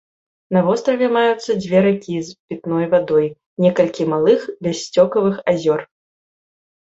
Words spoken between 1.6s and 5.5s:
дзве ракі з пітной вадой, некалькі малых бяссцёкавых